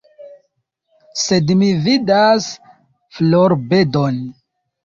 Sed 1.23 1.53
mi 1.59 1.69
vidas 1.87 2.49
florbedon. 3.19 4.19